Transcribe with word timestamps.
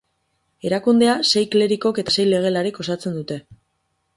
Erakundea 0.69 1.17
sei 1.31 1.43
klerikok 1.55 2.01
eta 2.05 2.15
sei 2.17 2.27
legelarik 2.31 2.81
osatzen 2.85 3.21
dute. 3.21 3.39